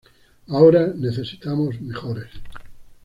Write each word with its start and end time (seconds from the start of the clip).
Ahora, 0.47 0.87
necesitamos 0.95 1.79
mejores". 1.79 2.31